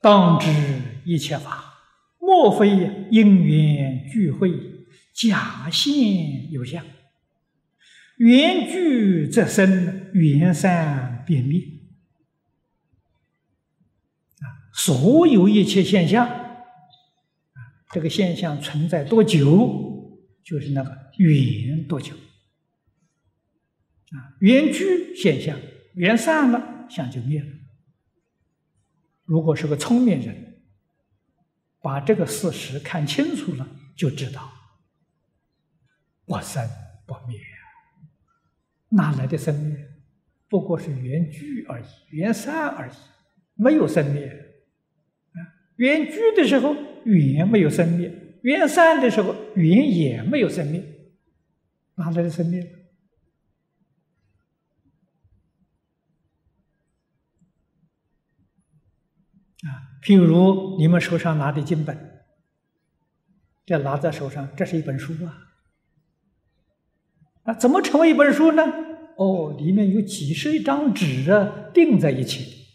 [0.00, 0.48] 当知
[1.04, 1.74] 一切法，
[2.18, 4.50] 莫非因缘聚会，
[5.12, 6.82] 假现有相。
[8.16, 11.60] 缘聚则生，缘散便灭。
[14.40, 16.56] 啊，所有一切现象，啊，
[17.92, 22.14] 这个现象存在多久，就是那个缘多久。
[22.14, 25.58] 啊，缘聚现象，
[25.94, 27.46] 缘散了，相就灭了。
[29.30, 30.60] 如果是个聪明人，
[31.80, 33.64] 把这个事实看清楚了，
[33.96, 34.50] 就知道
[36.26, 36.68] 不生
[37.06, 37.38] 不灭
[38.88, 39.88] 哪来的生灭？
[40.48, 42.92] 不过是缘聚而已，缘散而已，
[43.54, 44.28] 没有生灭。
[45.76, 50.82] 缘聚的时候缘没有生灭，缘散的时候缘也没有生灭，
[51.94, 52.68] 哪来的生灭？
[59.66, 62.22] 啊，譬如你们手上拿的经本，
[63.66, 65.36] 这拿在手上，这是一本书啊。
[67.42, 68.62] 啊，怎么成为一本书呢？
[69.16, 72.66] 哦，里面有几十张纸啊，钉在一起。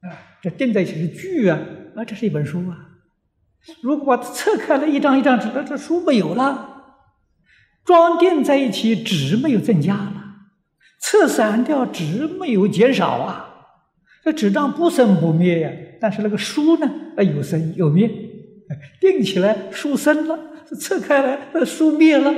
[0.00, 1.58] 啊，这钉在一起是句啊，
[1.96, 2.86] 啊，这是一本书啊。
[3.82, 6.76] 如果把它侧开了一张一张纸，那这书没有了。
[7.84, 10.12] 装订在一起，纸没有增加了；
[11.00, 13.47] 侧散掉，纸没有减少啊。
[14.22, 15.70] 这纸张不生不灭呀。
[16.00, 16.86] 但是那个书呢？
[17.16, 18.08] 啊，有生有灭，
[19.00, 20.38] 定起来书生了，
[20.78, 22.32] 侧开来书灭了。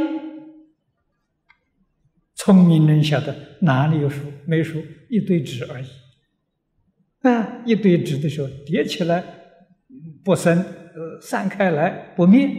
[2.34, 4.20] 聪明人晓得哪里有书？
[4.46, 5.86] 没书，一堆纸而已。
[7.20, 9.22] 啊，一堆纸的时候叠起来
[10.24, 12.50] 不生，呃，散开来不灭。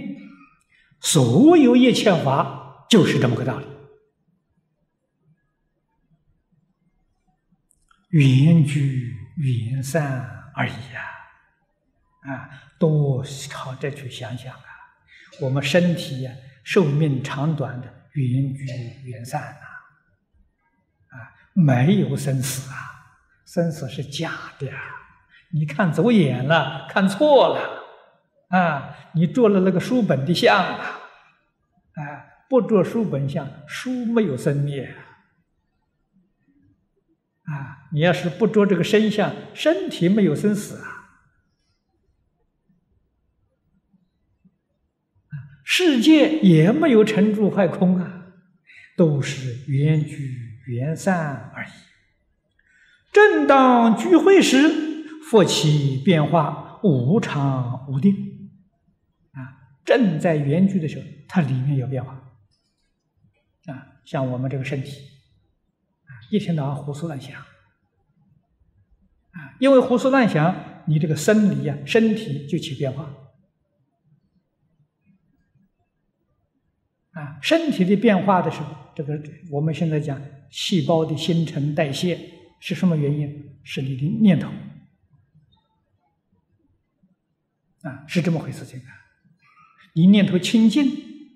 [0.99, 3.65] 所有一切法就是这么个道理，
[8.11, 10.37] 缘聚缘散。
[10.53, 11.01] 而已呀，
[12.23, 14.65] 啊，多靠这去想想啊！
[15.39, 18.65] 我们身体呀，寿命长短的缘聚
[19.05, 22.75] 缘散呐，啊，没有生死啊，
[23.45, 24.29] 生死是假
[24.59, 24.77] 的啊！
[25.53, 27.85] 你看走眼了，看错了
[28.49, 28.93] 啊！
[29.13, 30.99] 你做了那个书本的相啊，
[31.93, 34.93] 啊，不做书本相，书没有生灭。
[37.43, 40.87] 啊，你要是不着这个身相，身体没有生死啊，
[45.63, 48.27] 世界也没有成住坏空啊，
[48.95, 51.69] 都是缘聚缘散而已。
[53.11, 54.69] 正当聚会时，
[55.29, 58.51] 佛起变化，无常无定。
[59.31, 62.13] 啊，正在缘聚的时候，它里面有变化。
[63.65, 65.07] 啊，像我们这个身体。
[66.31, 67.45] 一天到晚胡思乱想，啊，
[69.59, 73.03] 因为胡思乱想，你这个生理呀，身体就起变化，
[77.11, 79.21] 啊，身体的变化的时候，这个
[79.51, 82.17] 我们现在讲细胞的新陈代谢
[82.61, 83.59] 是什么原因？
[83.63, 84.47] 是你的念头，
[87.81, 88.87] 啊，是这么回事情啊。
[89.93, 90.85] 你念头清净，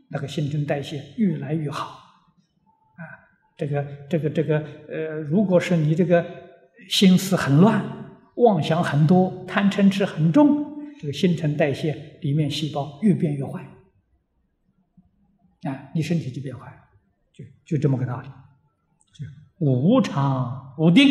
[0.07, 2.04] 那个新陈代谢越来越好。
[3.57, 6.25] 这个这个这个呃，如果是你这个
[6.89, 7.83] 心思很乱，
[8.35, 13.61] 妄想很多，贪嗔痴很重，这个新陈代谢里面细胞越变越坏，
[15.63, 16.69] 啊，你身体就变坏，
[17.33, 19.25] 就就这么个道理，就
[19.65, 21.07] 无常无定。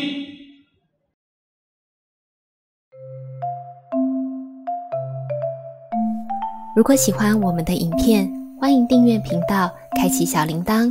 [6.76, 8.31] 如果喜欢我们的影片，
[8.61, 10.91] 欢迎订阅频道，开启小铃铛。